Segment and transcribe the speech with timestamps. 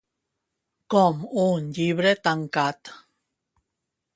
[0.93, 2.95] Com un llibre tancat.